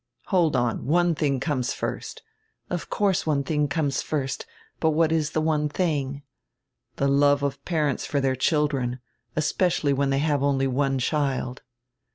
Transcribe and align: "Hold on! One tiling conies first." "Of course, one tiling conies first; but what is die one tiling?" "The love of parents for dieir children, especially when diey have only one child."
"Hold 0.29 0.55
on! 0.55 0.87
One 0.87 1.13
tiling 1.13 1.39
conies 1.39 1.73
first." 1.75 2.23
"Of 2.71 2.89
course, 2.89 3.27
one 3.27 3.43
tiling 3.43 3.67
conies 3.67 4.01
first; 4.01 4.47
but 4.79 4.89
what 4.97 5.11
is 5.11 5.29
die 5.33 5.41
one 5.41 5.69
tiling?" 5.69 6.23
"The 6.95 7.07
love 7.07 7.43
of 7.43 7.63
parents 7.65 8.03
for 8.07 8.19
dieir 8.19 8.35
children, 8.39 8.99
especially 9.35 9.93
when 9.93 10.09
diey 10.09 10.17
have 10.17 10.41
only 10.41 10.65
one 10.65 10.97
child." 10.97 11.61